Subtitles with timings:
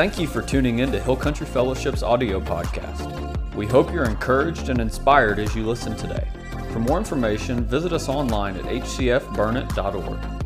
[0.00, 3.54] Thank you for tuning in to Hill Country Fellowship's audio podcast.
[3.54, 6.26] We hope you're encouraged and inspired as you listen today.
[6.72, 10.40] For more information, visit us online at hcfburnett.org.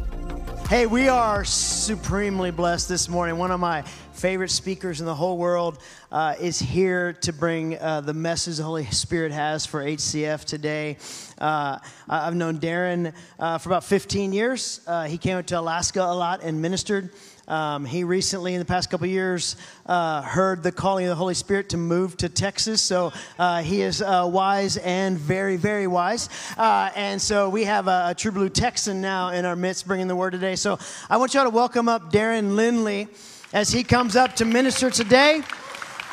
[0.66, 3.38] Hey, we are supremely blessed this morning.
[3.38, 3.82] One of my
[4.14, 5.78] favorite speakers in the whole world
[6.10, 10.96] uh, is here to bring uh, the message the Holy Spirit has for HCF today.
[11.38, 11.78] Uh,
[12.08, 14.80] I've known Darren uh, for about 15 years.
[14.86, 17.10] Uh, he came to Alaska a lot and ministered.
[17.46, 21.34] Um, he recently, in the past couple years, uh, heard the calling of the Holy
[21.34, 22.80] Spirit to move to Texas.
[22.80, 26.30] So uh, he is uh, wise and very, very wise.
[26.56, 30.08] Uh, and so we have a, a, true blue Texan now in our midst bringing
[30.08, 30.56] the word today.
[30.56, 30.78] So
[31.10, 33.08] I want y'all to welcome up Darren Lindley
[33.52, 35.42] as he comes up to minister today.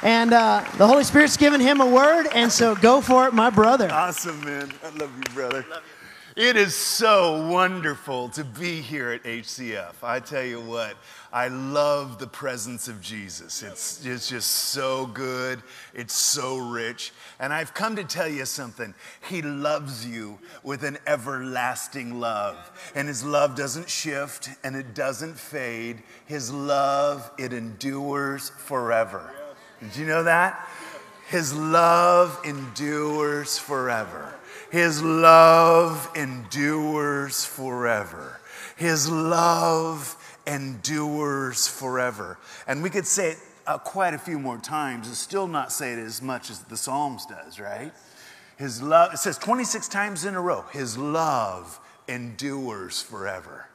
[0.04, 3.52] And uh, the Holy Spirit's given him a word, and so go for it, my
[3.52, 3.88] brother.
[3.92, 4.72] Awesome, man.
[4.84, 5.64] I love you, brother.
[5.70, 6.02] Love you.
[6.38, 9.96] It is so wonderful to be here at HCF.
[10.02, 10.96] I tell you what,
[11.34, 13.64] I love the presence of Jesus.
[13.64, 17.14] It's, it's just so good, it's so rich.
[17.40, 18.94] And I've come to tell you something.
[19.30, 22.72] He loves you with an everlasting love.
[22.96, 26.04] And His love doesn't shift and it doesn't fade.
[26.26, 29.32] His love, it endures forever.
[29.80, 30.68] Did you know that?
[31.30, 34.36] His love endures forever.
[34.70, 38.42] His love endures forever.
[38.76, 42.38] His love endures forever.
[42.68, 45.94] And we could say it uh, quite a few more times and still not say
[45.94, 47.92] it as much as the Psalms does, right?
[48.58, 53.68] His love, it says 26 times in a row, His love endures forever.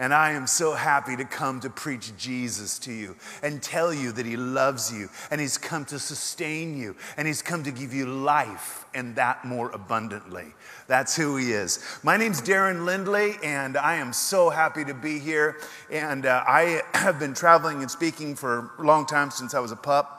[0.00, 4.12] And I am so happy to come to preach Jesus to you and tell you
[4.12, 7.92] that He loves you and He's come to sustain you and He's come to give
[7.92, 10.54] you life and that more abundantly.
[10.86, 11.84] That's who He is.
[12.04, 15.56] My name's Darren Lindley and I am so happy to be here.
[15.90, 19.72] And uh, I have been traveling and speaking for a long time since I was
[19.72, 20.14] a pup.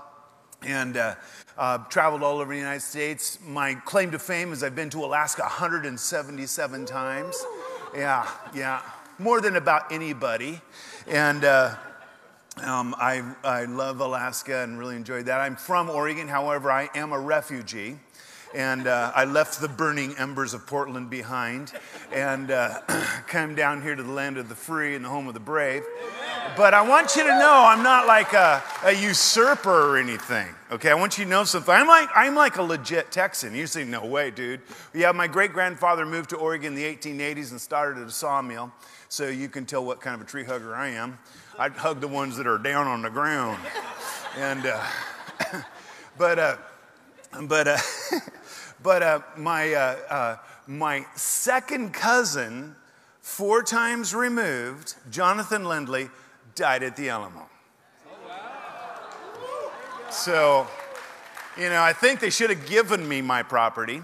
[0.62, 1.16] And uh,
[1.58, 3.40] uh, traveled all over the United States.
[3.48, 7.46] My claim to fame is I've been to Alaska 177 times.
[7.96, 8.82] Yeah, yeah
[9.20, 10.62] more than about anybody.
[11.08, 11.76] And uh,
[12.64, 15.42] um, I, I love Alaska and really enjoyed that.
[15.42, 17.98] I'm from Oregon, however, I am a refugee.
[18.56, 21.72] And uh, I left the burning embers of Portland behind
[22.12, 22.80] and uh,
[23.28, 25.84] came down here to the land of the free and the home of the brave.
[26.56, 30.48] But I want you to know I'm not like a, a usurper or anything.
[30.72, 31.74] Okay, I want you to know something.
[31.74, 33.56] I'm like, I'm like a legit Texan.
[33.56, 34.62] You say, no way, dude.
[34.94, 38.72] Yeah, my great grandfather moved to Oregon in the 1880s and started a sawmill
[39.08, 41.18] so you can tell what kind of a tree hugger I am.
[41.58, 43.60] I hug the ones that are down on the ground.
[44.38, 44.84] And, uh,
[46.18, 46.58] but, uh,
[47.44, 47.78] but, uh,
[48.84, 50.36] but uh, my, uh, uh,
[50.68, 52.76] my second cousin,
[53.22, 56.10] four times removed, Jonathan Lindley,
[56.60, 57.48] died at the Alamo.
[60.10, 60.68] So,
[61.58, 64.04] you know, I think they should have given me my property,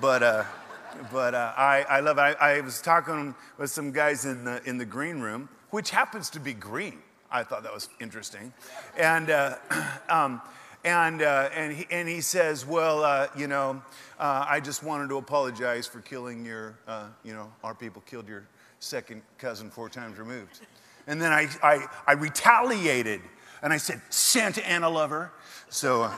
[0.00, 0.44] but uh,
[1.12, 2.22] but uh, I, I love it.
[2.22, 6.30] I, I, was talking with some guys in the, in the green room, which happens
[6.30, 6.98] to be green.
[7.30, 8.52] I thought that was interesting.
[8.96, 9.56] And, uh,
[10.08, 10.40] um,
[10.84, 13.82] and, uh, and, he, and he says, Well, uh, you know,
[14.18, 18.26] uh, I just wanted to apologize for killing your, uh, you know, our people killed
[18.26, 18.48] your
[18.80, 20.60] second cousin four times removed.
[21.06, 23.20] And then I, I, I retaliated
[23.62, 25.32] and I said, Santa Anna lover.
[25.68, 26.10] So,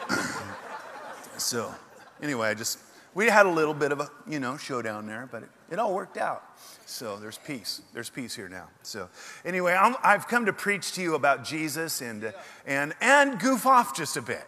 [1.37, 1.75] so
[2.23, 2.79] anyway, I just
[3.15, 5.93] we had a little bit of a, you know, showdown there, but it, it all
[5.93, 6.45] worked out.
[6.87, 7.83] So there's peace.
[7.93, 8.69] There's peace here now.
[8.83, 9.09] So
[9.45, 12.33] anyway, i have come to preach to you about Jesus and,
[12.67, 14.45] and, and goof off just a bit.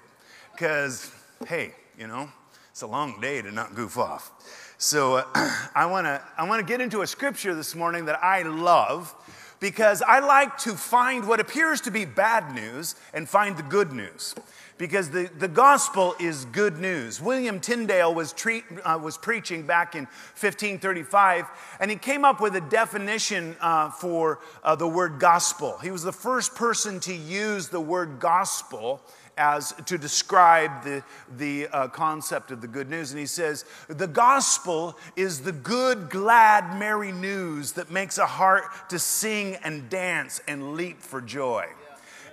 [0.52, 1.12] Because,
[1.48, 2.30] hey, you know,
[2.70, 4.30] it's a long day to not goof off.
[4.78, 5.24] So uh,
[5.74, 9.14] I want to I wanna get into a scripture this morning that I love
[9.60, 13.92] because I like to find what appears to be bad news and find the good
[13.92, 14.34] news
[14.80, 17.20] because the, the gospel is good news.
[17.20, 21.46] William Tyndale was, treat, uh, was preaching back in 1535,
[21.80, 25.76] and he came up with a definition uh, for uh, the word gospel.
[25.82, 29.02] He was the first person to use the word gospel
[29.40, 31.02] as to describe the,
[31.38, 33.10] the uh, concept of the good news.
[33.10, 38.64] And he says, The gospel is the good, glad, merry news that makes a heart
[38.90, 41.66] to sing and dance and leap for joy.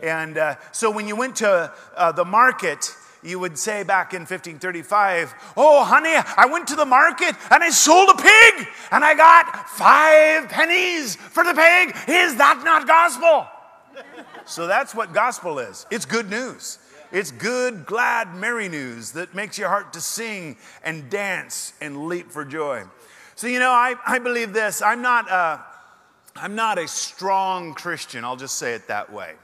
[0.04, 2.94] And uh, so when you went to uh, the market,
[3.24, 7.70] you would say back in 1535, Oh, honey, I went to the market and I
[7.70, 11.96] sold a pig and I got five pennies for the pig.
[12.10, 13.48] Is that not gospel?
[14.46, 16.80] so that's what gospel is it's good news.
[17.12, 22.32] It's good, glad, merry news that makes your heart to sing and dance and leap
[22.32, 22.84] for joy.
[23.36, 24.82] So, you know, I, I believe this.
[24.82, 25.64] I'm not, a,
[26.36, 29.36] I'm not a strong Christian, I'll just say it that way.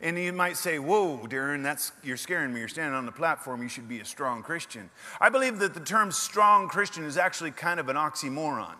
[0.00, 2.58] And you might say, Whoa, Darren, that's, you're scaring me.
[2.58, 3.62] You're standing on the platform.
[3.62, 4.90] You should be a strong Christian.
[5.20, 8.74] I believe that the term strong Christian is actually kind of an oxymoron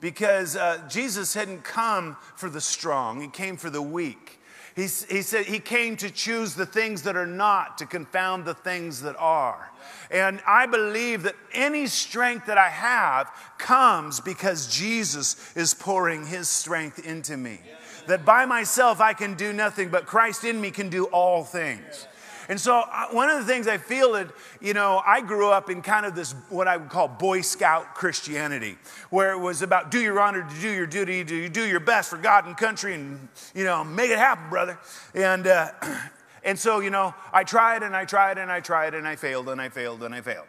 [0.00, 4.39] because uh, Jesus hadn't come for the strong, He came for the weak.
[4.76, 8.54] He, he said he came to choose the things that are not, to confound the
[8.54, 9.70] things that are.
[10.10, 16.48] And I believe that any strength that I have comes because Jesus is pouring his
[16.48, 17.60] strength into me.
[18.06, 22.06] That by myself I can do nothing, but Christ in me can do all things.
[22.50, 22.82] And so,
[23.12, 24.28] one of the things I feel that,
[24.60, 27.94] you know, I grew up in kind of this, what I would call Boy Scout
[27.94, 28.76] Christianity,
[29.08, 32.10] where it was about do your honor, do your duty, do you do your best
[32.10, 34.80] for God and country, and, you know, make it happen, brother.
[35.14, 35.70] And, uh,
[36.44, 39.48] and so, you know, I tried and I tried and I tried and I failed
[39.48, 40.46] and I failed and I failed.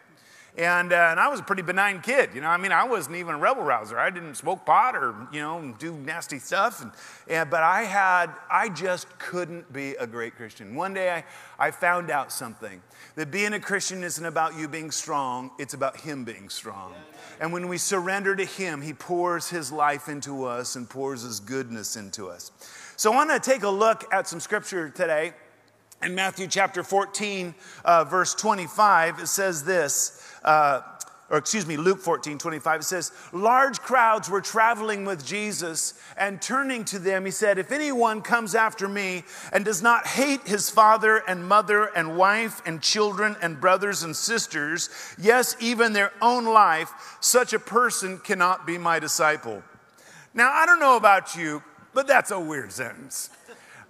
[0.62, 2.48] And, uh, and I was a pretty benign kid, you know.
[2.48, 3.98] I mean, I wasn't even a rebel rouser.
[3.98, 6.84] I didn't smoke pot or, you know, do nasty stuff.
[6.84, 6.92] And,
[7.28, 10.75] and, but I had, I just couldn't be a great Christian.
[10.75, 11.24] One day I,
[11.58, 12.80] I found out something
[13.16, 16.94] that being a Christian isn't about you being strong, it's about Him being strong.
[17.40, 21.40] And when we surrender to Him, He pours His life into us and pours His
[21.40, 22.52] goodness into us.
[22.98, 25.34] So I want to take a look at some scripture today.
[26.03, 27.53] In Matthew chapter 14,
[27.86, 30.81] uh, verse 25, it says this uh,
[31.31, 36.42] or excuse me, Luke 14, 25, it says, Large crowds were traveling with Jesus, and
[36.42, 40.69] turning to them, he said, If anyone comes after me and does not hate his
[40.69, 46.44] father and mother and wife and children and brothers and sisters, yes, even their own
[46.44, 49.63] life, such a person cannot be my disciple.
[50.33, 51.63] Now, I don't know about you,
[51.94, 53.30] but that's a weird sentence.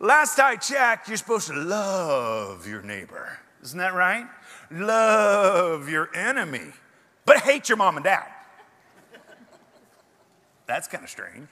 [0.01, 3.39] Last I checked, you're supposed to love your neighbor.
[3.63, 4.25] Isn't that right?
[4.71, 6.71] love your enemy,
[7.25, 8.27] but hate your mom and dad.
[10.65, 11.48] That's kind of strange.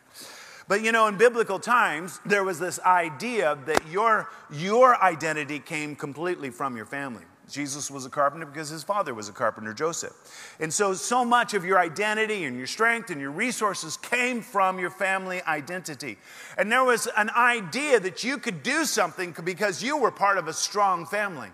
[0.67, 5.95] But you know, in biblical times, there was this idea that your, your identity came
[5.95, 7.23] completely from your family.
[7.49, 10.13] Jesus was a carpenter because his father was a carpenter, Joseph.
[10.59, 14.79] And so, so much of your identity and your strength and your resources came from
[14.79, 16.17] your family identity.
[16.57, 20.47] And there was an idea that you could do something because you were part of
[20.47, 21.49] a strong family.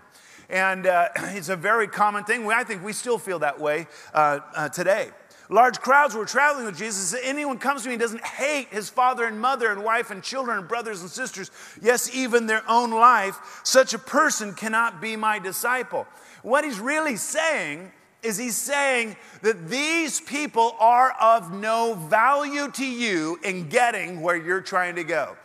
[0.48, 2.50] And uh, it's a very common thing.
[2.50, 5.10] I think we still feel that way uh, uh, today.
[5.48, 7.12] Large crowds were traveling with Jesus.
[7.12, 10.22] If Anyone comes to me and doesn't hate his father and mother and wife and
[10.22, 11.50] children and brothers and sisters,
[11.80, 16.06] yes, even their own life, such a person cannot be my disciple.
[16.42, 22.86] What he's really saying is he's saying that these people are of no value to
[22.86, 25.36] you in getting where you're trying to go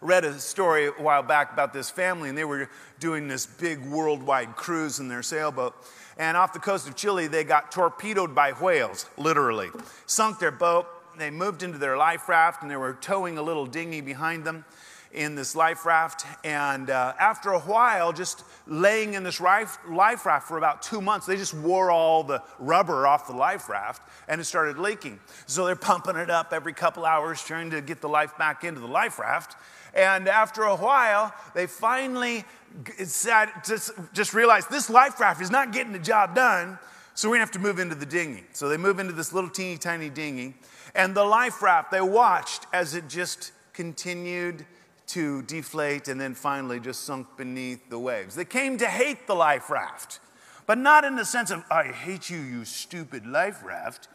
[0.00, 2.68] read a story a while back about this family, and they were
[3.00, 5.74] doing this big worldwide cruise in their sailboat.
[6.16, 9.68] And off the coast of Chile, they got torpedoed by whales, literally.
[10.06, 10.86] Sunk their boat.
[11.18, 14.64] They moved into their life raft, and they were towing a little dinghy behind them
[15.12, 16.26] in this life raft.
[16.44, 21.00] And uh, after a while, just laying in this life, life raft for about two
[21.00, 25.18] months, they just wore all the rubber off the life raft and it started leaking.
[25.46, 28.80] So they're pumping it up every couple hours, trying to get the life back into
[28.80, 29.56] the life raft.
[29.96, 32.44] And after a while, they finally
[32.84, 36.78] just, just realized this life raft is not getting the job done,
[37.14, 38.44] so we're gonna have to move into the dinghy.
[38.52, 40.54] So they move into this little teeny tiny dinghy,
[40.94, 44.66] and the life raft, they watched as it just continued
[45.06, 48.34] to deflate and then finally just sunk beneath the waves.
[48.34, 50.20] They came to hate the life raft,
[50.66, 54.08] but not in the sense of, I hate you, you stupid life raft.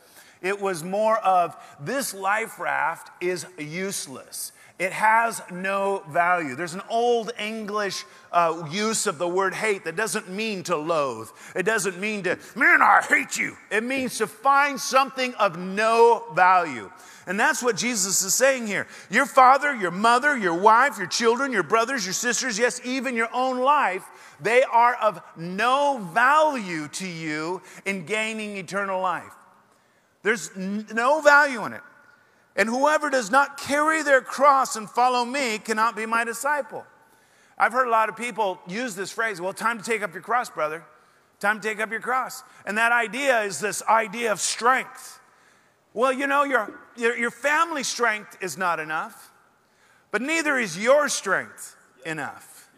[0.44, 4.51] It was more of, this life raft is useless.
[4.82, 6.56] It has no value.
[6.56, 11.30] There's an old English uh, use of the word hate that doesn't mean to loathe.
[11.56, 13.56] It doesn't mean to, man, I hate you.
[13.70, 16.92] It means to find something of no value.
[17.28, 18.88] And that's what Jesus is saying here.
[19.12, 23.30] Your father, your mother, your wife, your children, your brothers, your sisters, yes, even your
[23.32, 24.04] own life,
[24.40, 29.36] they are of no value to you in gaining eternal life.
[30.24, 31.82] There's no value in it.
[32.55, 36.86] And whoever does not carry their cross and follow me cannot be my disciple.
[37.58, 40.24] I've heard a lot of people use this phrase, well, time to take up your
[40.24, 40.84] cross, brother.
[41.39, 42.43] Time to take up your cross.
[42.65, 45.20] And that idea is this idea of strength.
[45.93, 49.31] Well, you know, your, your, your family strength is not enough,
[50.12, 52.70] but neither is your strength enough.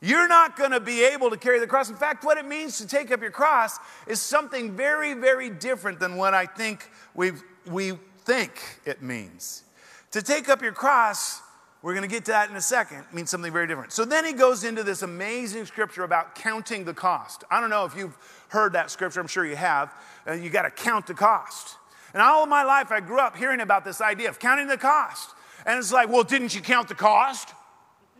[0.00, 1.90] You're not going to be able to carry the cross.
[1.90, 5.98] In fact, what it means to take up your cross is something very, very different
[5.98, 7.32] than what I think we
[7.66, 7.98] we
[8.28, 9.62] think it means.
[10.10, 11.40] To take up your cross,
[11.80, 13.90] we're going to get to that in a second, means something very different.
[13.92, 17.44] So then he goes into this amazing scripture about counting the cost.
[17.50, 18.16] I don't know if you've
[18.48, 19.94] heard that scripture, I'm sure you have.
[20.26, 21.76] Uh, you got to count the cost.
[22.12, 24.76] And all of my life, I grew up hearing about this idea of counting the
[24.76, 25.30] cost.
[25.64, 27.54] And it's like, well, didn't you count the cost?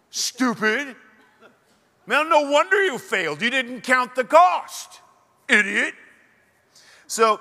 [0.09, 0.97] Stupid.
[2.07, 3.43] Well, no wonder you failed.
[3.43, 5.03] You didn't count the cost,
[5.50, 5.93] idiot.
[7.07, 7.41] So,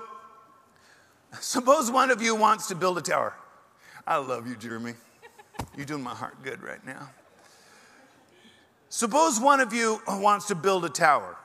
[1.39, 3.33] suppose one of you wants to build a tower.
[4.05, 4.93] I love you, Jeremy.
[5.75, 7.09] You're doing my heart good right now.
[8.89, 11.35] Suppose one of you wants to build a tower.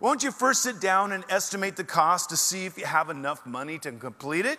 [0.00, 3.46] Won't you first sit down and estimate the cost to see if you have enough
[3.46, 4.58] money to complete it?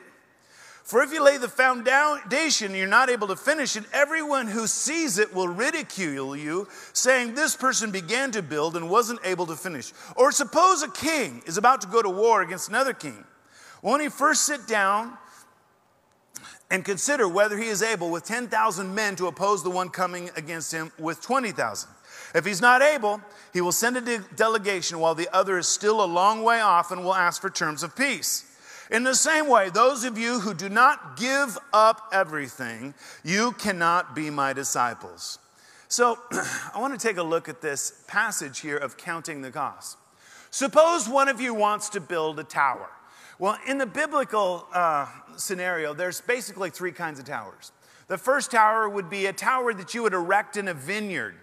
[0.83, 4.65] For if you lay the foundation and you're not able to finish it, everyone who
[4.65, 9.55] sees it will ridicule you, saying, This person began to build and wasn't able to
[9.55, 9.93] finish.
[10.15, 13.23] Or suppose a king is about to go to war against another king.
[13.81, 15.17] Won't he first sit down
[16.69, 20.71] and consider whether he is able with 10,000 men to oppose the one coming against
[20.71, 21.89] him with 20,000?
[22.33, 23.21] If he's not able,
[23.53, 26.91] he will send a de- delegation while the other is still a long way off
[26.91, 28.45] and will ask for terms of peace.
[28.89, 34.15] In the same way, those of you who do not give up everything, you cannot
[34.15, 35.39] be my disciples.
[35.87, 39.97] So, I want to take a look at this passage here of counting the cost.
[40.51, 42.89] Suppose one of you wants to build a tower.
[43.41, 47.71] Well, in the biblical uh, scenario, there's basically three kinds of towers.
[48.07, 51.33] The first tower would be a tower that you would erect in a vineyard.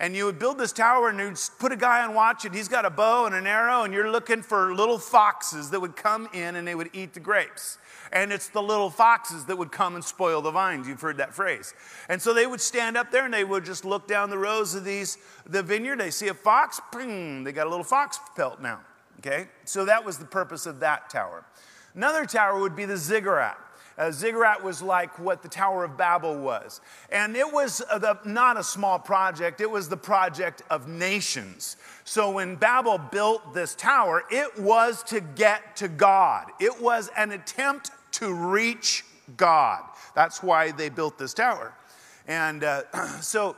[0.00, 2.66] And you would build this tower and you'd put a guy on watch and he's
[2.66, 6.28] got a bow and an arrow and you're looking for little foxes that would come
[6.34, 7.78] in and they would eat the grapes.
[8.12, 10.88] And it's the little foxes that would come and spoil the vines.
[10.88, 11.72] You've heard that phrase.
[12.08, 14.74] And so they would stand up there and they would just look down the rows
[14.74, 16.00] of these the vineyard.
[16.00, 18.80] They see a fox boom, they got a little fox pelt now
[19.18, 21.44] okay so that was the purpose of that tower
[21.94, 23.58] another tower would be the ziggurat
[23.96, 26.80] A ziggurat was like what the Tower of Babel was.
[27.10, 31.76] And it was uh, the, not a small project, it was the project of nations.
[32.02, 37.30] So when Babel built this tower, it was to get to God, it was an
[37.30, 39.04] attempt to reach
[39.36, 39.84] God.
[40.14, 41.74] That's why they built this tower.
[42.26, 42.82] And uh,
[43.20, 43.56] so,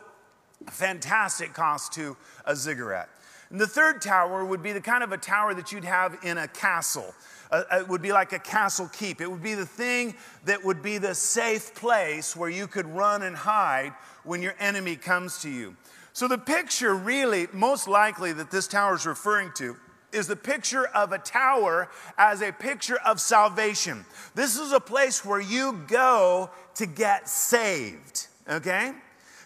[0.70, 3.08] fantastic cost to a ziggurat.
[3.50, 6.38] And the third tower would be the kind of a tower that you'd have in
[6.38, 7.14] a castle
[7.50, 9.20] uh, uh, it would be like a castle keep.
[9.20, 13.22] It would be the thing that would be the safe place where you could run
[13.22, 13.92] and hide
[14.24, 15.76] when your enemy comes to you.
[16.12, 19.76] So, the picture, really, most likely that this tower is referring to,
[20.12, 24.04] is the picture of a tower as a picture of salvation.
[24.34, 28.92] This is a place where you go to get saved, okay?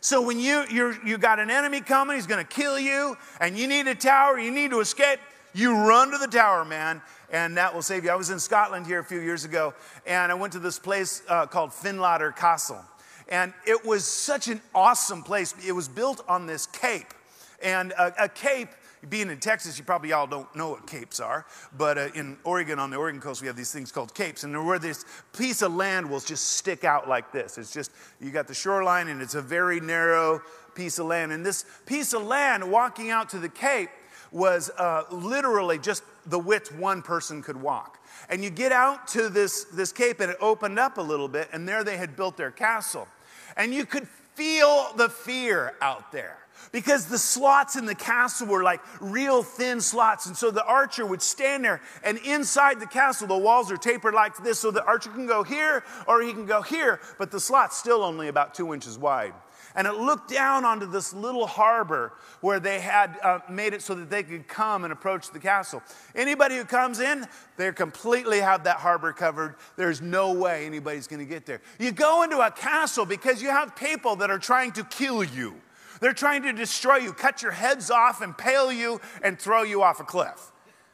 [0.00, 3.59] So when you you you got an enemy coming, he's going to kill you, and
[3.59, 5.21] you need a tower, you need to escape.
[5.52, 7.02] You run to the tower, man,
[7.33, 8.11] and that will save you.
[8.11, 9.75] I was in Scotland here a few years ago,
[10.07, 12.83] and I went to this place uh, called Findlater Castle.
[13.28, 15.54] And it was such an awesome place.
[15.64, 17.14] It was built on this cape.
[17.62, 18.69] And a, a cape,
[19.09, 22.78] being in Texas, you probably all don't know what capes are, but uh, in Oregon,
[22.78, 24.45] on the Oregon coast, we have these things called capes.
[24.45, 25.04] And where this
[25.37, 27.57] piece of land will just stick out like this.
[27.57, 30.42] It's just, you got the shoreline, and it's a very narrow
[30.75, 31.33] piece of land.
[31.33, 33.90] And this piece of land, walking out to the cape,
[34.33, 37.99] was uh, literally just the width one person could walk.
[38.28, 41.49] And you get out to this, this cape, and it opened up a little bit,
[41.52, 43.09] and there they had built their castle.
[43.57, 46.37] And you could feel the fear out there
[46.72, 50.26] because the slots in the castle were like real thin slots.
[50.26, 54.14] And so the archer would stand there, and inside the castle, the walls are tapered
[54.14, 57.40] like this, so the archer can go here or he can go here, but the
[57.40, 59.34] slot's still only about two inches wide
[59.74, 63.94] and it looked down onto this little harbor where they had uh, made it so
[63.94, 65.82] that they could come and approach the castle.
[66.14, 67.26] Anybody who comes in,
[67.56, 69.56] they completely have that harbor covered.
[69.76, 71.60] There's no way anybody's going to get there.
[71.78, 75.54] You go into a castle because you have people that are trying to kill you.
[76.00, 80.00] They're trying to destroy you, cut your heads off, impale you, and throw you off
[80.00, 80.50] a cliff.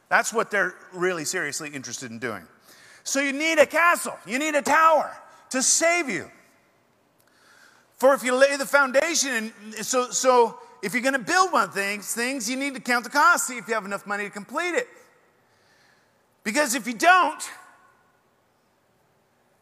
[0.09, 2.43] That's what they're really seriously interested in doing.
[3.03, 5.17] So you need a castle, you need a tower
[5.51, 6.29] to save you.
[7.95, 11.69] For if you lay the foundation, and so, so if you're going to build one
[11.69, 14.25] of things, things, you need to count the cost, see if you have enough money
[14.25, 14.87] to complete it.
[16.43, 17.43] Because if you don't,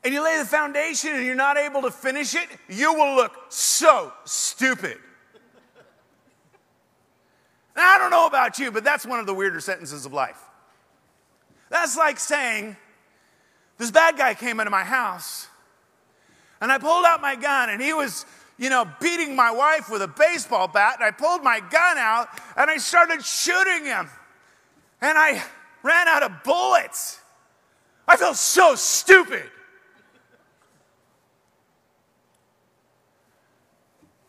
[0.03, 3.31] and you lay the foundation and you're not able to finish it, you will look
[3.49, 4.97] so stupid.
[7.75, 10.41] Now, I don't know about you, but that's one of the weirder sentences of life.
[11.69, 12.77] That's like saying,
[13.77, 15.47] this bad guy came into my house
[16.61, 18.25] and I pulled out my gun, and he was,
[18.57, 20.95] you know, beating my wife with a baseball bat.
[20.95, 24.09] And I pulled my gun out, and I started shooting him.
[25.01, 25.43] And I
[25.83, 27.19] ran out of bullets.
[28.07, 29.43] I felt so stupid.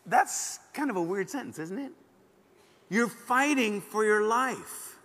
[0.04, 1.92] That's kind of a weird sentence, isn't it?
[2.88, 4.98] You're fighting for your life.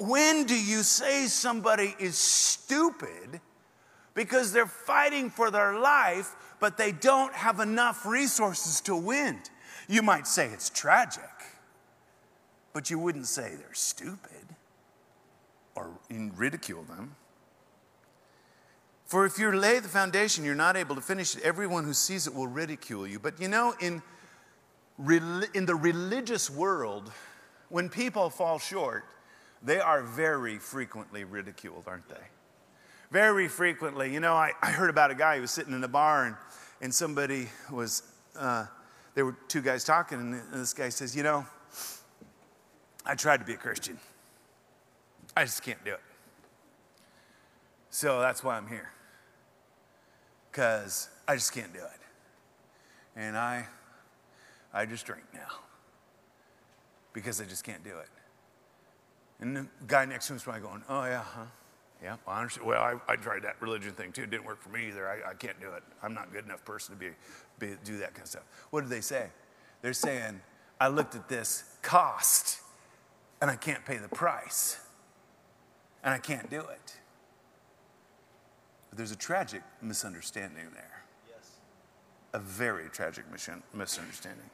[0.00, 3.40] When do you say somebody is stupid
[4.14, 9.40] because they're fighting for their life, but they don't have enough resources to win.
[9.88, 11.22] You might say it's tragic,
[12.72, 14.56] but you wouldn't say they're stupid
[15.74, 17.16] or ridicule them.
[19.06, 22.26] For if you lay the foundation, you're not able to finish it, everyone who sees
[22.26, 23.18] it will ridicule you.
[23.18, 24.02] But you know, in,
[24.98, 27.10] in the religious world,
[27.68, 29.04] when people fall short,
[29.62, 32.26] they are very frequently ridiculed, aren't they?
[33.10, 34.12] Very frequently.
[34.12, 36.36] You know, I, I heard about a guy who was sitting in a bar and,
[36.80, 38.02] and somebody was,
[38.36, 38.66] uh,
[39.14, 41.46] there were two guys talking, and this guy says, You know,
[43.06, 43.98] I tried to be a Christian,
[45.36, 46.00] I just can't do it.
[47.90, 48.90] So that's why I'm here
[50.50, 52.00] because I just can't do it.
[53.14, 53.66] And I,
[54.72, 55.60] I just drink now
[57.12, 58.08] because I just can't do it.
[59.40, 61.44] And the guy next to him is probably going, oh, yeah, huh?
[62.02, 62.66] Yeah, well, I understand.
[62.66, 64.22] Well, I, I, tried that religion thing too.
[64.22, 65.08] It didn't work for me either.
[65.08, 65.82] I, I can't do it.
[66.00, 67.10] I'm not good enough person to be,
[67.58, 68.44] be, do that kind of stuff.
[68.70, 69.26] What do they say?
[69.82, 70.40] They're saying,
[70.80, 72.60] I looked at this cost
[73.40, 74.78] and I can't pay the price
[76.04, 76.96] and I can't do it.
[78.90, 81.02] But there's a tragic misunderstanding there.
[81.28, 81.50] Yes.
[82.32, 83.24] A very tragic
[83.74, 84.50] misunderstanding.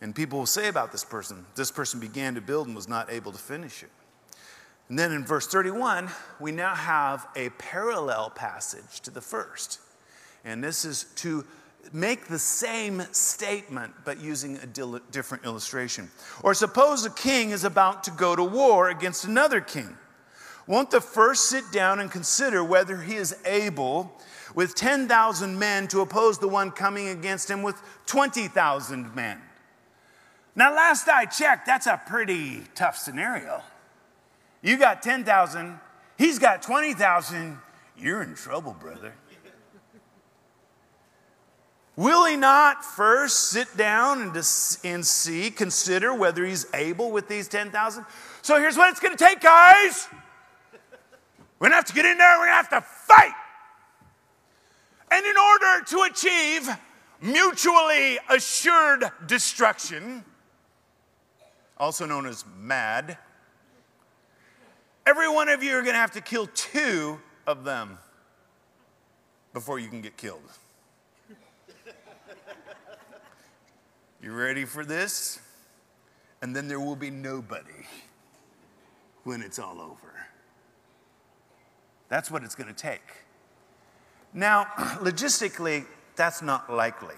[0.00, 3.10] And people will say about this person, this person began to build and was not
[3.10, 3.90] able to finish it.
[4.88, 6.08] And then in verse 31,
[6.40, 9.80] we now have a parallel passage to the first.
[10.44, 11.44] And this is to
[11.92, 14.66] make the same statement but using a
[15.10, 16.10] different illustration.
[16.42, 19.96] Or suppose a king is about to go to war against another king.
[20.66, 24.20] Won't the first sit down and consider whether he is able
[24.54, 29.40] with 10,000 men to oppose the one coming against him with 20,000 men?
[30.58, 33.62] Now, last I checked, that's a pretty tough scenario.
[34.60, 35.78] You got 10,000,
[36.18, 37.58] he's got 20,000,
[37.96, 39.14] you're in trouble, brother.
[41.94, 47.46] Will he not first sit down and, and see, consider whether he's able with these
[47.46, 48.04] 10,000?
[48.42, 50.08] So here's what it's going to take, guys.
[51.60, 53.30] We're going to have to get in there, we're going to have to fight.
[55.12, 56.68] And in order to achieve
[57.22, 60.24] mutually assured destruction,
[61.78, 63.16] also known as MAD,
[65.06, 67.98] every one of you are going to have to kill two of them
[69.52, 70.42] before you can get killed.
[74.20, 75.38] You ready for this?
[76.42, 77.86] And then there will be nobody
[79.24, 80.26] when it's all over.
[82.08, 83.02] That's what it's going to take.
[84.32, 84.64] Now,
[85.00, 85.86] logistically,
[86.16, 87.14] that's not likely.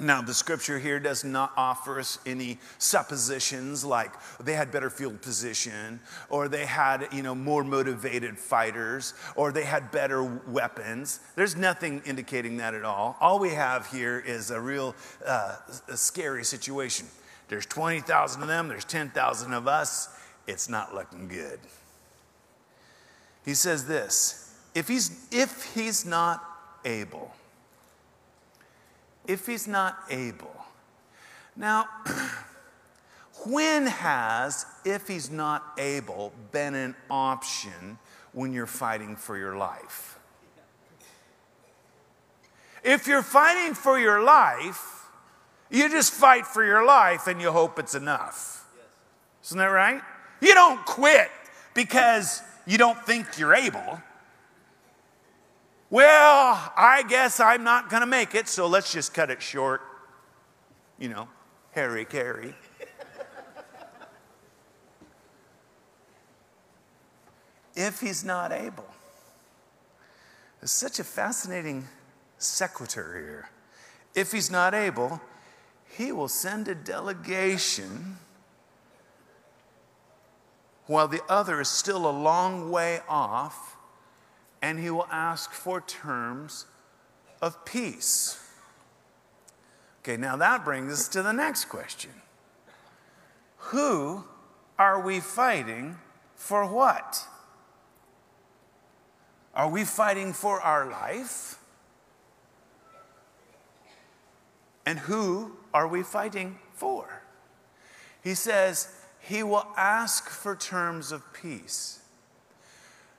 [0.00, 5.22] Now, the scripture here does not offer us any suppositions like they had better field
[5.22, 11.20] position, or they had, you know, more motivated fighters, or they had better weapons.
[11.36, 13.16] There's nothing indicating that at all.
[13.20, 15.56] All we have here is a real uh,
[15.88, 17.06] a scary situation.
[17.48, 20.08] There's 20,000 of them, there's 10,000 of us.
[20.48, 21.60] It's not looking good.
[23.44, 26.44] He says this if he's, if he's not
[26.84, 27.32] able,
[29.26, 30.54] if he's not able.
[31.56, 31.86] Now,
[33.46, 37.98] when has, if he's not able, been an option
[38.32, 40.18] when you're fighting for your life?
[42.82, 45.06] If you're fighting for your life,
[45.70, 48.66] you just fight for your life and you hope it's enough.
[49.44, 50.02] Isn't that right?
[50.40, 51.30] You don't quit
[51.72, 54.00] because you don't think you're able.
[55.90, 59.82] Well, I guess I'm not going to make it, so let's just cut it short.
[60.98, 61.28] You know,
[61.74, 62.54] hari-kari.
[67.76, 68.86] if he's not able.
[70.60, 71.86] There's such a fascinating
[72.38, 73.50] sequitur here.
[74.14, 75.20] If he's not able,
[75.96, 78.18] he will send a delegation
[80.86, 83.73] while the other is still a long way off
[84.64, 86.64] and he will ask for terms
[87.42, 88.42] of peace.
[90.00, 92.10] Okay, now that brings us to the next question
[93.58, 94.24] Who
[94.78, 95.98] are we fighting
[96.34, 97.26] for what?
[99.54, 101.58] Are we fighting for our life?
[104.86, 107.22] And who are we fighting for?
[108.22, 108.88] He says,
[109.20, 112.00] He will ask for terms of peace.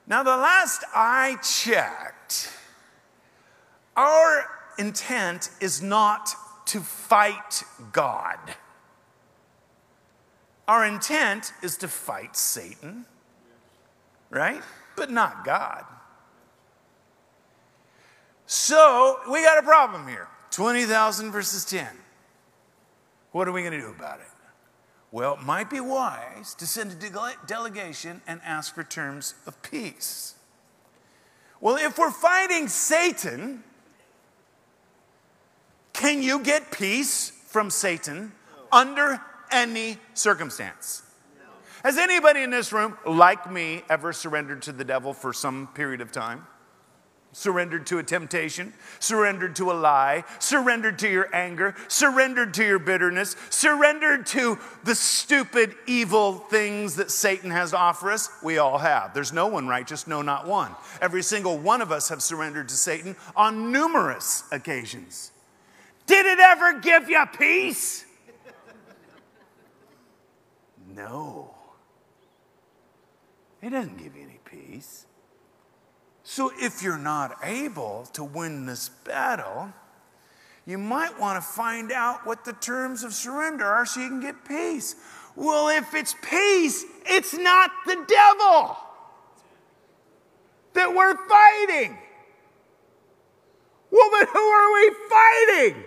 [0.08, 2.52] Now, the last I checked,
[3.96, 4.46] our
[4.78, 6.30] intent is not
[6.68, 8.38] to fight God.
[10.68, 13.06] Our intent is to fight Satan,
[14.30, 14.62] right?
[14.96, 15.86] But not God.
[18.48, 21.88] So we got a problem here 20,000 versus 10.
[23.32, 24.28] What are we going to do about it?
[25.12, 29.62] Well, it might be wise to send a de- delegation and ask for terms of
[29.62, 30.36] peace.
[31.62, 33.64] Well, if we're fighting Satan,
[35.94, 38.34] can you get peace from Satan
[38.72, 41.04] under any circumstance?
[41.84, 46.02] Has anybody in this room, like me, ever surrendered to the devil for some period
[46.02, 46.46] of time?
[47.36, 48.72] Surrendered to a temptation,
[49.02, 54.96] surrendered to a lie, surrendered to your anger, surrendered to your bitterness, surrendered to the
[54.96, 58.30] stupid, evil things that Satan has to offer us?
[58.42, 59.14] We all have.
[59.14, 60.72] There's no one righteous, no, not one.
[61.02, 65.32] Every single one of us have surrendered to Satan on numerous occasions.
[66.06, 68.06] Did it ever give you peace?
[70.88, 71.54] No.
[73.62, 75.06] It doesn't give you any peace.
[76.28, 79.72] So if you're not able to win this battle,
[80.66, 84.22] you might want to find out what the terms of surrender are so you can
[84.22, 84.96] get peace.
[85.36, 88.76] Well, if it's peace, it's not the devil
[90.74, 91.96] that we're fighting.
[93.92, 95.84] Well, then who are we fighting?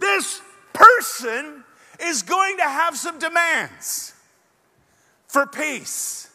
[0.00, 0.42] This
[0.74, 1.64] person
[1.98, 4.12] is going to have some demands
[5.28, 6.28] for peace.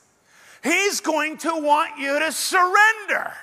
[0.64, 3.34] He's going to want you to surrender.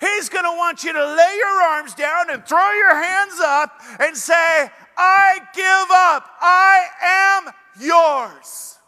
[0.00, 3.80] He's going to want you to lay your arms down and throw your hands up
[4.00, 6.30] and say, I give up.
[6.40, 8.78] I am yours.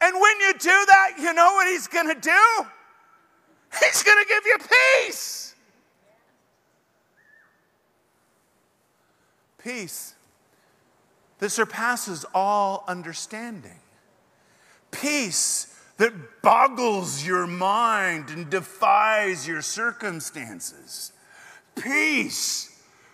[0.00, 2.66] And when you do that, you know what he's going to do?
[3.82, 4.58] He's going to give you
[5.04, 5.54] peace.
[9.58, 10.14] Peace
[11.38, 13.80] that surpasses all understanding
[14.90, 21.12] peace that boggles your mind and defies your circumstances.
[21.74, 22.72] Peace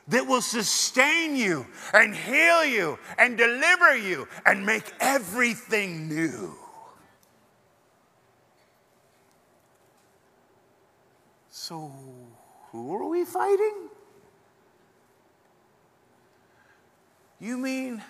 [0.08, 6.54] that will sustain you and heal you and deliver you and make everything new.
[11.50, 11.92] So,
[12.70, 13.88] who are we fighting?
[17.38, 18.02] You mean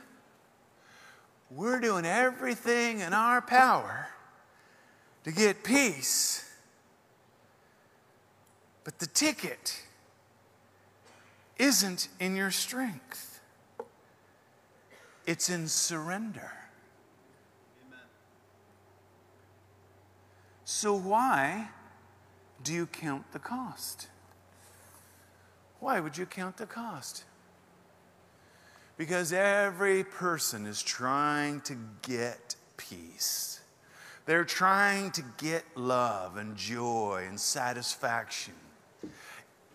[1.51, 4.09] we're doing everything in our power
[5.25, 6.49] to get peace.
[8.85, 9.83] But the ticket
[11.59, 13.41] isn't in your strength,
[15.27, 16.53] it's in surrender.
[20.65, 21.69] So, why
[22.65, 24.09] do you count the cost?
[25.81, 27.25] Why would you count the cost?
[28.97, 33.52] Because every person is trying to get peace.
[34.25, 38.55] They're trying to get love and joy and satisfaction.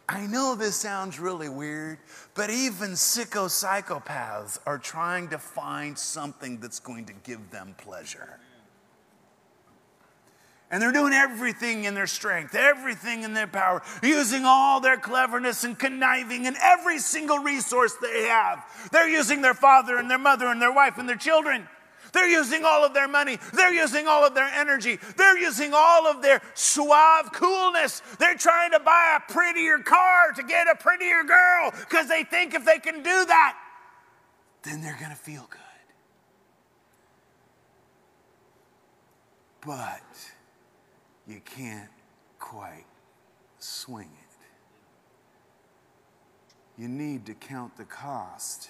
[0.09, 1.97] I know this sounds really weird,
[2.33, 8.39] but even sicko psychopaths are trying to find something that's going to give them pleasure.
[10.71, 15.63] And they're doing everything in their strength, everything in their power, using all their cleverness
[15.63, 18.63] and conniving and every single resource they have.
[18.91, 21.67] They're using their father and their mother and their wife and their children.
[22.13, 23.37] They're using all of their money.
[23.53, 24.99] They're using all of their energy.
[25.15, 28.01] They're using all of their suave coolness.
[28.19, 32.53] They're trying to buy a prettier car to get a prettier girl because they think
[32.53, 33.57] if they can do that,
[34.63, 35.61] then they're going to feel good.
[39.65, 40.01] But
[41.27, 41.89] you can't
[42.39, 42.85] quite
[43.59, 44.27] swing it.
[46.81, 48.69] You need to count the cost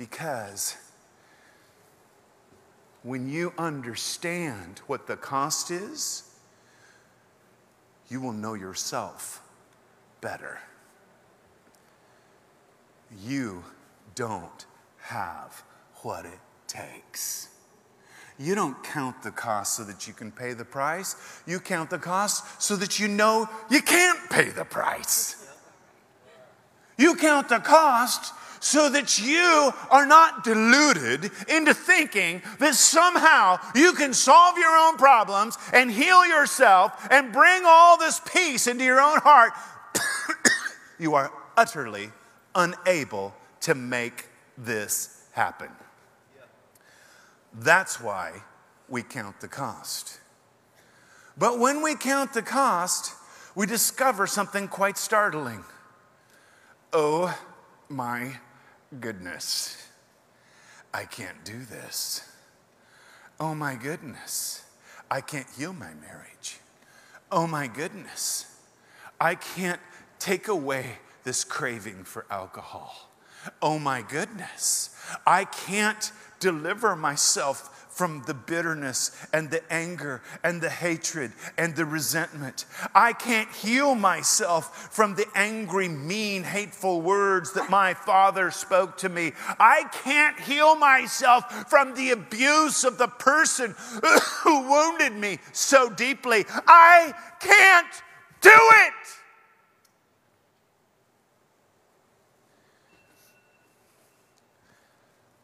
[0.00, 0.78] because
[3.02, 6.22] when you understand what the cost is,
[8.08, 9.42] you will know yourself
[10.22, 10.58] better.
[13.22, 13.62] You
[14.14, 14.64] don't
[15.00, 15.62] have
[15.96, 17.48] what it takes.
[18.38, 21.42] You don't count the cost so that you can pay the price.
[21.46, 25.46] You count the cost so that you know you can't pay the price.
[26.96, 33.94] You count the cost so that you are not deluded into thinking that somehow you
[33.94, 39.00] can solve your own problems and heal yourself and bring all this peace into your
[39.00, 39.52] own heart.
[40.98, 42.10] you are utterly
[42.54, 44.26] unable to make
[44.58, 45.70] this happen.
[47.54, 48.42] That's why
[48.88, 50.20] we count the cost.
[51.36, 53.14] But when we count the cost,
[53.54, 55.64] we discover something quite startling.
[56.92, 57.36] Oh
[57.88, 58.38] my
[58.98, 59.88] goodness,
[60.92, 62.28] I can't do this.
[63.38, 64.64] Oh my goodness,
[65.10, 66.58] I can't heal my marriage.
[67.30, 68.46] Oh my goodness,
[69.20, 69.80] I can't
[70.18, 73.10] take away this craving for alcohol.
[73.62, 74.94] Oh my goodness,
[75.26, 81.84] I can't deliver myself from the bitterness and the anger and the hatred and the
[81.84, 82.64] resentment.
[82.94, 89.08] I can't heal myself from the angry, mean, hateful words that my father spoke to
[89.08, 89.32] me.
[89.58, 93.74] I can't heal myself from the abuse of the person
[94.42, 96.44] who wounded me so deeply.
[96.66, 97.86] I can't
[98.40, 98.92] do it.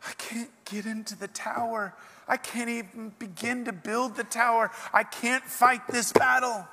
[0.07, 1.95] I can't get into the tower.
[2.29, 4.71] I can't even begin to build the tower.
[4.93, 6.67] I can't fight this battle.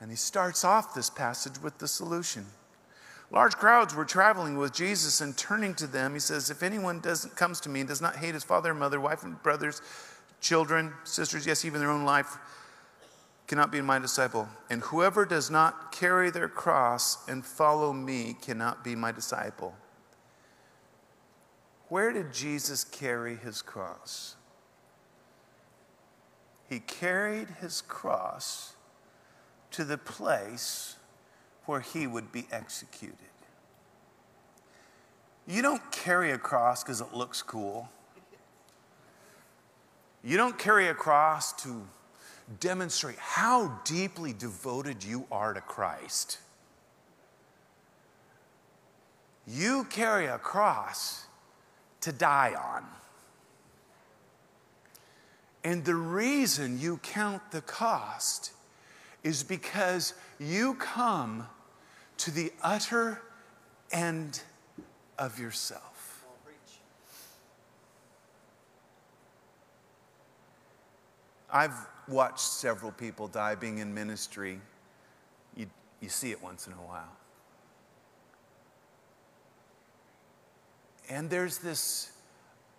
[0.00, 2.46] And he starts off this passage with the solution.
[3.30, 7.36] Large crowds were traveling with Jesus and turning to them, he says, If anyone doesn't
[7.36, 9.82] comes to me and does not hate his father and mother, wife and brothers,
[10.40, 12.38] children, sisters, yes, even their own life,
[13.46, 14.48] cannot be my disciple.
[14.70, 19.74] And whoever does not carry their cross and follow me cannot be my disciple.
[21.88, 24.36] Where did Jesus carry his cross?
[26.68, 28.74] He carried his cross
[29.70, 30.96] to the place
[31.64, 33.16] where he would be executed.
[35.46, 37.88] You don't carry a cross because it looks cool.
[40.22, 41.86] You don't carry a cross to
[42.60, 46.38] demonstrate how deeply devoted you are to Christ.
[49.46, 51.27] You carry a cross
[52.02, 52.84] to die on.
[55.64, 58.52] And the reason you count the cost
[59.22, 61.46] is because you come
[62.18, 63.20] to the utter
[63.90, 64.42] end
[65.18, 66.24] of yourself.
[71.50, 71.74] I've
[72.06, 74.60] watched several people die being in ministry.
[75.56, 75.66] You,
[76.00, 77.17] you see it once in a while.
[81.08, 82.12] And there's this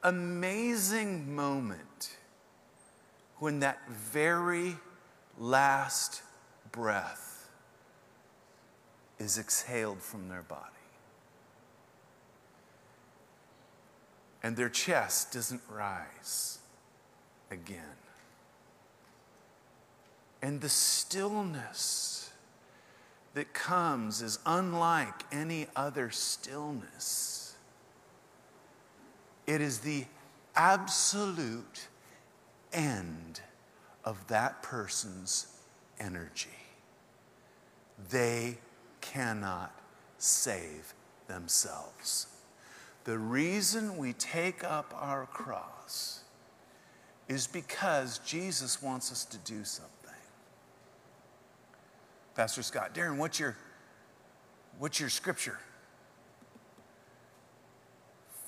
[0.04, 2.16] amazing moment
[3.40, 4.76] when that very
[5.38, 6.22] last
[6.72, 7.50] breath
[9.18, 10.64] is exhaled from their body.
[14.42, 16.60] And their chest doesn't rise
[17.52, 17.84] again.
[20.42, 22.32] And the stillness
[23.34, 27.49] that comes is unlike any other stillness.
[29.50, 30.06] It is the
[30.56, 31.88] absolute
[32.72, 33.42] end
[34.06, 35.48] of that person's
[36.00, 36.50] energy.
[38.12, 38.60] They
[39.02, 39.74] cannot
[40.20, 40.94] save
[41.28, 42.28] themselves.
[43.06, 46.20] The reason we take up our cross
[47.28, 50.14] is because Jesus wants us to do something.
[52.36, 53.58] Pastor Scott, Darren, what's your,
[54.78, 55.58] what's your scripture?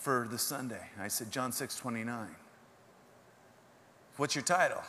[0.02, 0.90] For the Sunday?
[1.00, 2.28] I said, John 6 29.
[4.18, 4.82] What's your title?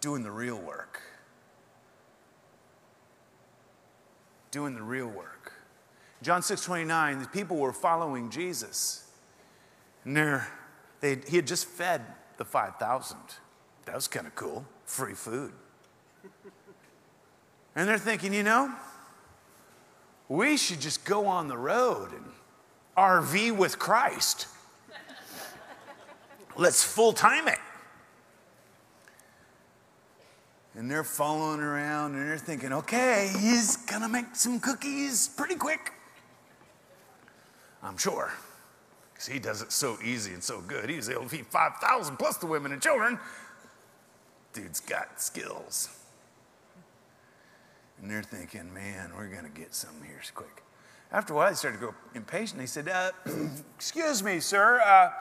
[0.00, 1.02] Doing the real work.
[4.52, 5.52] Doing the real work.
[6.22, 9.10] John 6 29, the people were following Jesus.
[10.04, 10.48] And they're.
[11.02, 12.02] he had just fed
[12.36, 13.18] the 5,000.
[13.86, 14.64] That was kind of cool.
[14.84, 15.52] Free food.
[17.74, 18.72] And they're thinking, you know,
[20.28, 22.24] we should just go on the road and
[22.96, 24.48] RV with Christ.
[26.56, 27.58] Let's full time it.
[30.74, 35.92] And they're following around and they're thinking, okay, he's gonna make some cookies pretty quick.
[37.82, 38.32] I'm sure.
[39.12, 40.90] Because he does it so easy and so good.
[40.90, 43.18] He's able to feed 5,000 plus the women and children.
[44.52, 45.88] Dude's got skills.
[48.00, 50.62] And they're thinking, man, we're gonna get some here quick.
[51.16, 52.60] After a while, they started to go impatient.
[52.60, 53.10] They said, uh,
[53.74, 55.12] Excuse me, sir, uh,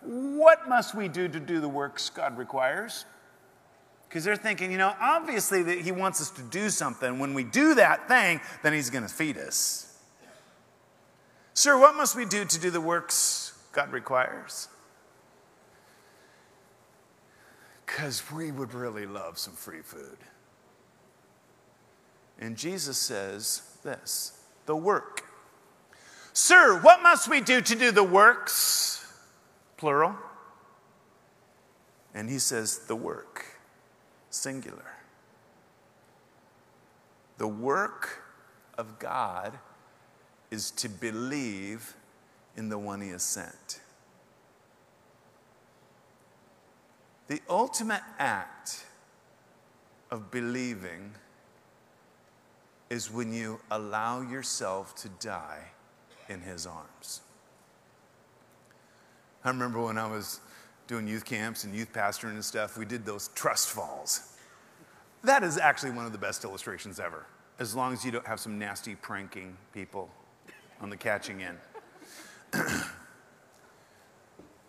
[0.00, 3.04] what must we do to do the works God requires?
[4.08, 7.18] Because they're thinking, you know, obviously that He wants us to do something.
[7.18, 9.98] When we do that thing, then He's going to feed us.
[11.52, 14.68] Sir, what must we do to do the works God requires?
[17.84, 20.18] Because we would really love some free food.
[22.38, 25.24] And Jesus says this the work
[26.32, 29.04] Sir, what must we do to do the works?
[29.76, 30.14] Plural.
[32.14, 33.44] And he says, the work,
[34.30, 34.94] singular.
[37.38, 38.22] The work
[38.76, 39.58] of God
[40.50, 41.94] is to believe
[42.56, 43.80] in the one he has sent.
[47.28, 48.84] The ultimate act
[50.10, 51.12] of believing
[52.90, 55.70] is when you allow yourself to die
[56.30, 57.20] in His arms.
[59.44, 60.40] I remember when I was
[60.86, 64.36] doing youth camps and youth pastoring and stuff, we did those trust falls.
[65.22, 67.26] That is actually one of the best illustrations ever,
[67.58, 70.10] as long as you don't have some nasty pranking people
[70.80, 71.58] on the catching end.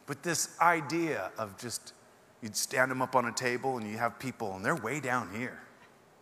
[0.06, 1.94] but this idea of just,
[2.42, 5.30] you'd stand them up on a table and you have people, and they're way down
[5.34, 5.60] here.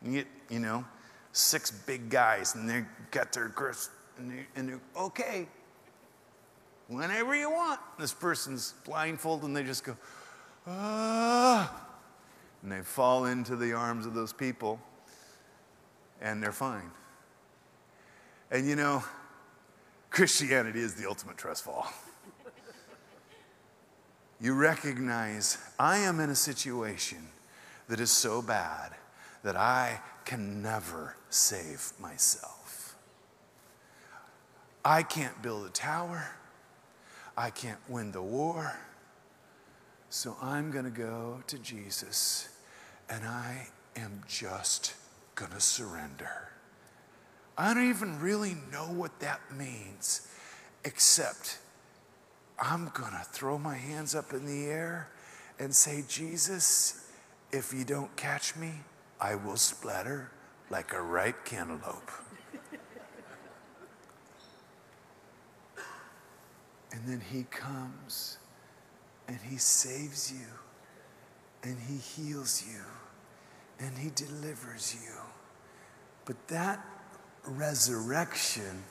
[0.02, 0.86] You get, you know,
[1.34, 5.48] six big guys, and they got their girths, and, they, and they're okay,
[6.88, 7.80] whenever you want.
[7.98, 9.96] This person's blindfolded, and they just go,
[10.68, 11.86] ah,
[12.62, 14.80] and they fall into the arms of those people,
[16.22, 16.92] and they're fine.
[18.52, 19.04] And you know,
[20.10, 21.88] Christianity is the ultimate trust fall.
[24.42, 27.28] you recognize I am in a situation
[27.88, 28.92] that is so bad
[29.44, 32.59] that I can never save myself.
[34.84, 36.36] I can't build a tower.
[37.38, 38.78] I can't win the war.
[40.10, 42.50] So I'm going to go to Jesus
[43.10, 44.94] and I am just
[45.36, 46.50] going to surrender.
[47.58, 50.28] I don't even really know what that means,
[50.86, 51.60] except
[52.58, 55.10] I'm going to throw my hands up in the air
[55.60, 57.06] and say, Jesus,
[57.52, 58.72] if you don't catch me,
[59.20, 60.32] I will splatter
[60.70, 62.12] like a ripe cantaloupe.
[66.92, 68.38] And then he comes
[69.28, 70.48] and he saves you
[71.64, 72.82] and he heals you
[73.80, 75.14] and he delivers you.
[76.26, 76.84] But that
[77.46, 78.84] resurrection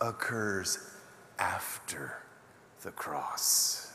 [0.00, 0.78] occurs
[1.38, 2.18] after
[2.82, 3.92] the cross.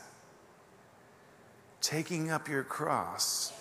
[1.80, 3.52] Taking up your cross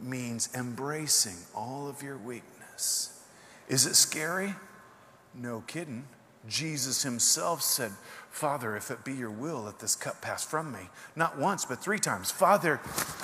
[0.00, 3.20] means embracing all of your weakness.
[3.68, 4.54] Is it scary?
[5.34, 6.06] No kidding.
[6.48, 7.92] Jesus himself said,
[8.30, 10.88] Father, if it be your will, let this cup pass from me.
[11.14, 12.30] Not once, but three times.
[12.30, 12.80] Father,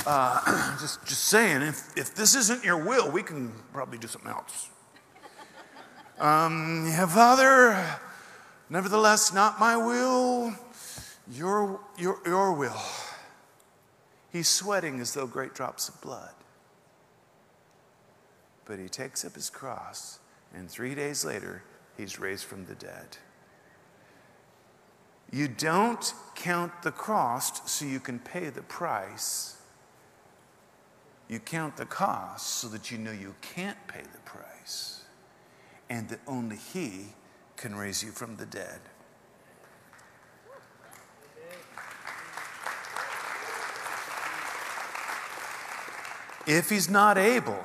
[0.07, 4.31] uh, just, just saying, if, if this isn't your will, we can probably do something
[4.31, 4.69] else.
[6.21, 7.99] Um, yeah, Father,
[8.69, 10.55] nevertheless, not my will,
[11.31, 12.81] your, your, your will.
[14.31, 16.35] He's sweating as though great drops of blood.
[18.67, 20.19] But he takes up his cross,
[20.55, 21.63] and three days later,
[21.99, 23.19] he's raised from the dead.
[25.31, 29.61] You don't count the cost so you can pay the price.
[31.29, 35.03] You count the cost so that you know you can't pay the price
[35.91, 37.09] and that only He
[37.57, 38.81] can raise you from the dead.
[46.47, 47.63] If He's not able,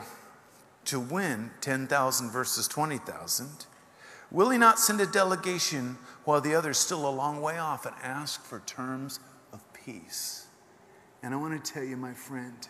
[0.85, 3.65] to win 10,000 versus 20,000?
[4.33, 7.85] Will he not send a delegation while the other is still a long way off
[7.85, 9.19] and ask for terms
[9.53, 10.47] of peace?
[11.21, 12.67] And I want to tell you, my friend,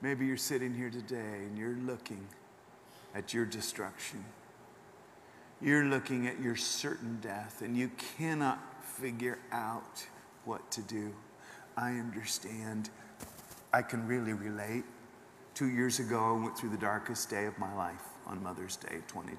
[0.00, 2.24] maybe you're sitting here today and you're looking
[3.16, 4.24] at your destruction.
[5.60, 10.06] You're looking at your certain death and you cannot figure out
[10.44, 11.12] what to do.
[11.76, 12.90] I understand.
[13.72, 14.84] I can really relate.
[15.54, 19.02] Two years ago, I went through the darkest day of my life on Mother's Day
[19.08, 19.34] 2020.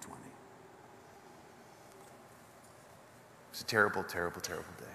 [3.45, 4.86] It was a terrible, terrible, terrible day.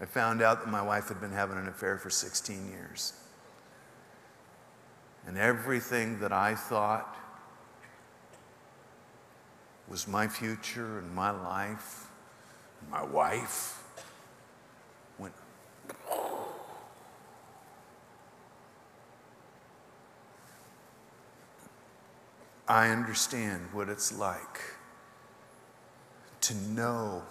[0.00, 3.12] I found out that my wife had been having an affair for 16 years.
[5.24, 7.16] And everything that I thought
[9.88, 12.08] was my future and my life,
[12.80, 13.81] and my wife,
[22.72, 24.62] I understand what it's like
[26.40, 27.22] to know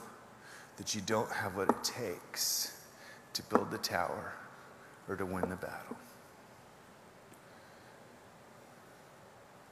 [0.77, 2.79] that you don't have what it takes
[3.33, 4.35] to build the tower
[5.09, 5.95] or to win the battle.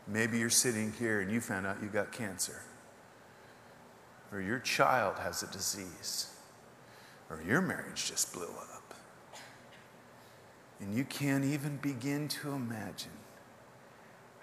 [0.08, 2.64] Maybe you're sitting here and you found out you got cancer,
[4.32, 6.34] or your child has a disease,
[7.30, 8.96] or your marriage just blew up.
[10.80, 13.12] And you can't even begin to imagine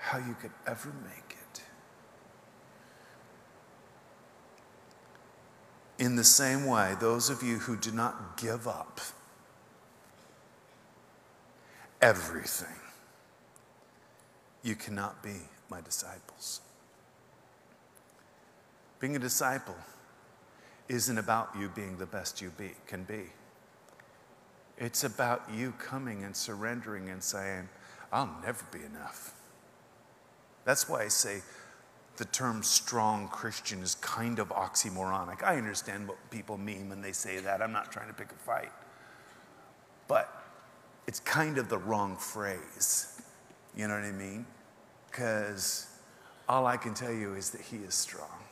[0.06, 1.62] how you could ever make it.
[5.98, 9.00] In the same way, those of you who do not give up
[12.00, 12.78] everything,
[14.62, 16.60] you cannot be my disciples.
[19.00, 19.76] Being a disciple
[20.88, 23.24] isn't about you being the best you be, can be.
[24.78, 27.68] It's about you coming and surrendering and saying,
[28.12, 29.35] I'll never be enough.
[30.66, 31.42] That's why I say
[32.16, 35.42] the term strong Christian is kind of oxymoronic.
[35.42, 37.62] I understand what people mean when they say that.
[37.62, 38.72] I'm not trying to pick a fight.
[40.08, 40.28] But
[41.06, 43.22] it's kind of the wrong phrase.
[43.76, 44.44] You know what I mean?
[45.08, 45.86] Because
[46.48, 48.42] all I can tell you is that He is strong.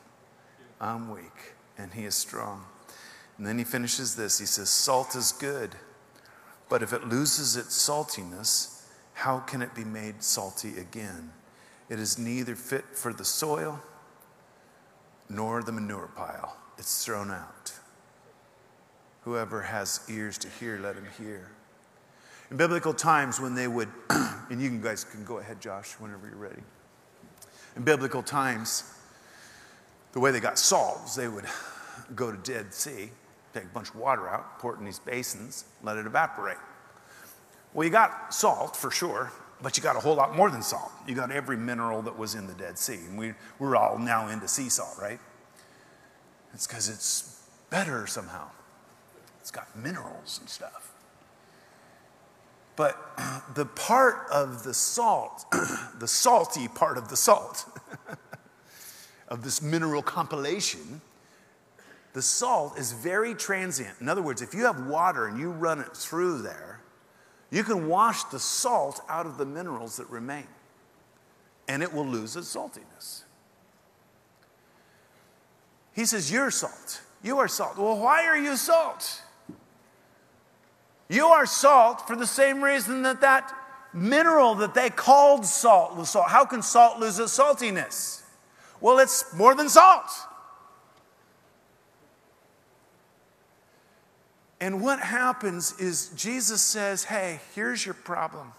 [0.79, 2.65] I'm weak, and He is strong.
[3.37, 5.75] And then He finishes this He says, Salt is good,
[6.69, 11.31] but if it loses its saltiness, how can it be made salty again?
[11.89, 13.79] It is neither fit for the soil
[15.29, 16.57] nor the manure pile.
[16.77, 17.73] It's thrown out.
[19.21, 21.49] Whoever has ears to hear, let him hear.
[22.51, 26.37] In biblical times, when they would, and you guys can go ahead, Josh, whenever you're
[26.37, 26.61] ready.
[27.75, 28.83] In biblical times,
[30.13, 31.45] the way they got salt they would
[32.15, 33.09] go to Dead Sea,
[33.53, 36.57] take a bunch of water out, pour it in these basins, let it evaporate.
[37.73, 39.31] Well, you got salt for sure,
[39.61, 40.91] but you got a whole lot more than salt.
[41.07, 42.99] You got every mineral that was in the Dead Sea.
[43.07, 45.19] And we, we're all now into sea salt, right?
[46.53, 48.49] It's because it's better somehow.
[49.41, 50.91] It's got minerals and stuff.
[52.75, 52.97] But
[53.55, 55.45] the part of the salt,
[55.99, 57.65] the salty part of the salt,
[59.27, 61.01] of this mineral compilation,
[62.13, 63.95] the salt is very transient.
[63.99, 66.74] In other words, if you have water and you run it through there,
[67.51, 70.47] you can wash the salt out of the minerals that remain,
[71.67, 73.23] and it will lose its saltiness.
[75.93, 77.01] He says, You're salt.
[77.23, 77.77] You are salt.
[77.77, 79.21] Well, why are you salt?
[81.07, 83.53] You are salt for the same reason that that
[83.93, 86.27] mineral that they called salt was salt.
[86.29, 88.21] How can salt lose its saltiness?
[88.81, 90.09] Well, it's more than salt.
[94.65, 98.51] And what happens is Jesus says, Hey, here's your problem.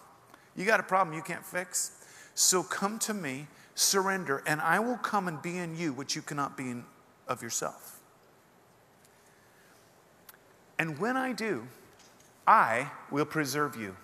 [0.54, 2.00] You got a problem you can't fix.
[2.36, 6.22] So come to me, surrender, and I will come and be in you, which you
[6.22, 6.84] cannot be in
[7.26, 7.98] of yourself.
[10.78, 11.66] And when I do,
[12.46, 13.96] I will preserve you.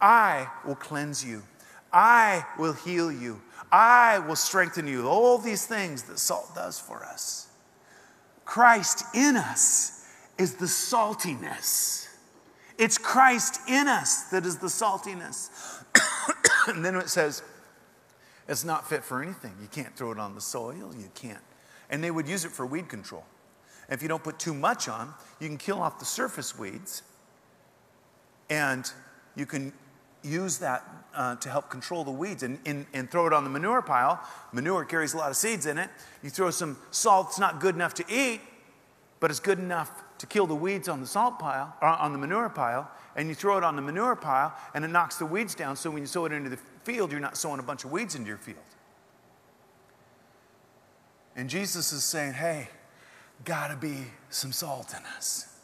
[0.00, 1.42] I will cleanse you.
[1.92, 3.42] I will heal you.
[3.70, 5.06] I will strengthen you.
[5.06, 7.48] All these things that salt does for us.
[8.46, 9.97] Christ in us
[10.38, 12.08] is the saltiness.
[12.78, 15.50] It's Christ in us that is the saltiness.
[16.68, 17.42] and then it says,
[18.48, 19.52] it's not fit for anything.
[19.60, 20.92] You can't throw it on the soil.
[20.96, 21.42] You can't.
[21.90, 23.24] And they would use it for weed control.
[23.90, 27.02] If you don't put too much on, you can kill off the surface weeds
[28.50, 28.90] and
[29.34, 29.72] you can
[30.22, 30.84] use that
[31.14, 34.20] uh, to help control the weeds and, and, and throw it on the manure pile.
[34.52, 35.90] Manure carries a lot of seeds in it.
[36.22, 38.40] You throw some salt, it's not good enough to eat,
[39.20, 42.18] but it's good enough to kill the weeds on the salt pile, or on the
[42.18, 45.54] manure pile, and you throw it on the manure pile, and it knocks the weeds
[45.54, 45.76] down.
[45.76, 48.14] So when you sow it into the field, you're not sowing a bunch of weeds
[48.14, 48.58] into your field.
[51.36, 52.68] And Jesus is saying, hey,
[53.44, 55.56] gotta be some salt in us.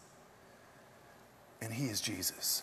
[1.61, 2.62] And He is Jesus.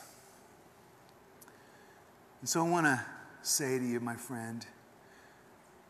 [2.39, 3.03] And so I want to
[3.41, 4.65] say to you, my friend,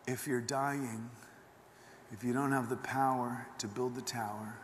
[0.07, 1.09] if you're dying,
[2.11, 4.57] if you don't have the power to build the tower,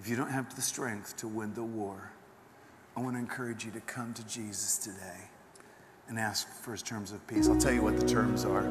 [0.00, 2.10] if you don't have the strength to win the war,
[2.96, 5.28] I want to encourage you to come to Jesus today
[6.08, 7.48] and ask for his terms of peace.
[7.48, 8.62] I'll tell you what the terms are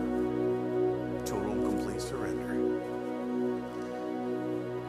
[1.25, 2.55] total and complete surrender.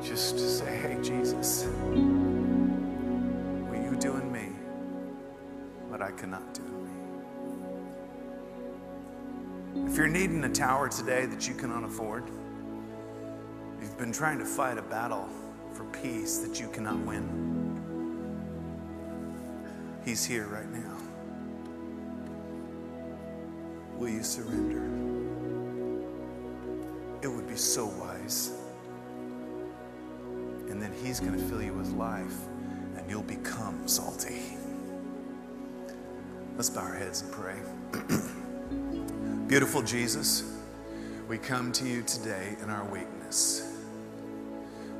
[0.02, 4.48] Just to say, hey, Jesus, will you do in me
[5.88, 6.62] what I cannot do?
[9.74, 9.90] In me.
[9.90, 12.24] If you're needing a tower today that you cannot afford,
[13.78, 15.28] you've been trying to fight a battle
[15.74, 17.50] for peace that you cannot win,
[20.04, 20.96] He's here right now.
[23.96, 24.82] Will you surrender?
[27.22, 28.52] It would be so wise.
[30.70, 32.34] And then He's going to fill you with life,
[32.96, 34.56] and you'll become salty.
[36.56, 37.56] Let's bow our heads and pray.
[39.48, 40.44] Beautiful Jesus,
[41.28, 43.69] we come to you today in our weakness.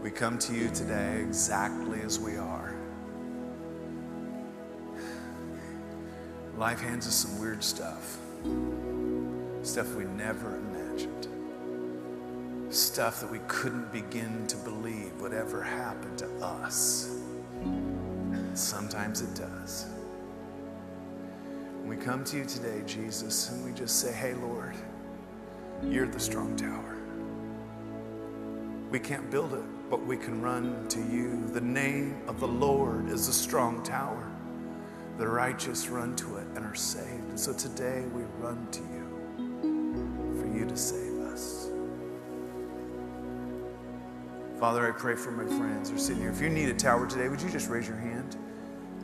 [0.02, 2.74] We come to you today exactly as we are.
[6.56, 8.16] Life hands us some weird stuff,
[9.60, 11.28] stuff we never imagined,
[12.70, 17.14] stuff that we couldn't begin to believe would ever happen to us.
[18.54, 19.84] Sometimes it does.
[21.84, 24.74] We come to you today, Jesus, and we just say, Hey, Lord,
[25.84, 26.96] you're the strong tower.
[28.90, 31.44] We can't build it, but we can run to you.
[31.52, 34.30] The name of the Lord is a strong tower.
[35.18, 37.28] The righteous run to it and are saved.
[37.28, 41.68] And so today we run to you, for you to save us.
[44.60, 46.30] Father, I pray for my friends who are sitting here.
[46.30, 48.36] If you need a tower today, would you just raise your hand?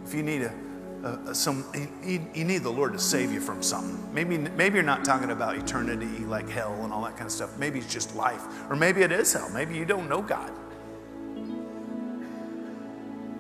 [0.05, 1.65] If you need a, some,
[2.05, 4.13] you, you need the Lord to save you from something.
[4.15, 7.59] Maybe, maybe you're not talking about eternity like hell and all that kind of stuff.
[7.59, 9.51] Maybe it's just life, or maybe it is hell.
[9.51, 10.53] Maybe you don't know God.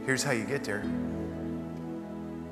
[0.06, 0.84] Here's how you get there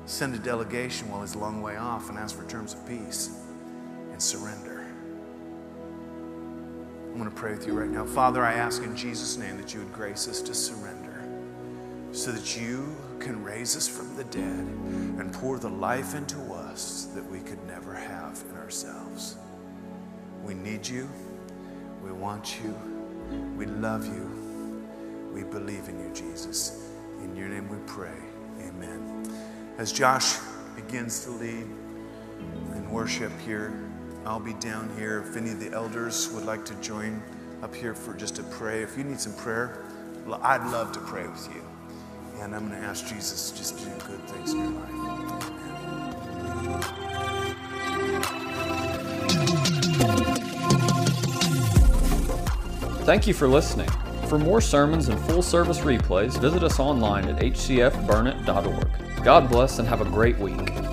[0.05, 3.39] send a delegation while he's a long way off and ask for terms of peace
[4.11, 4.85] and surrender.
[7.09, 8.05] I'm going to pray with you right now.
[8.05, 11.27] Father, I ask in Jesus' name that you would grace us to surrender
[12.11, 14.43] so that you can raise us from the dead
[15.17, 19.37] and pour the life into us that we could never have in ourselves.
[20.43, 21.09] We need you.
[22.03, 22.77] We want you.
[23.57, 25.31] We love you.
[25.33, 26.94] We believe in you, Jesus.
[27.21, 28.17] In your name we pray.
[28.59, 29.23] Amen.
[29.77, 30.37] As Josh
[30.75, 31.67] begins to lead
[32.75, 33.89] in worship here,
[34.25, 35.23] I'll be down here.
[35.27, 37.21] If any of the elders would like to join
[37.61, 39.83] up here for just to pray, if you need some prayer,
[40.41, 41.61] I'd love to pray with you.
[42.41, 44.91] And I'm going to ask Jesus just to do good things in your life.
[53.05, 53.87] Thank you for listening.
[54.27, 59.23] For more sermons and full service replays, visit us online at hcfburnett.org.
[59.23, 60.84] God bless and have a great week.